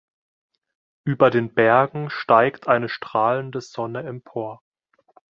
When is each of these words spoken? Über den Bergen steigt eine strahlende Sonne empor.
Über 1.03 1.29
den 1.29 1.53
Bergen 1.53 2.09
steigt 2.09 2.67
eine 2.67 2.89
strahlende 2.89 3.61
Sonne 3.61 4.01
empor. 4.01 4.63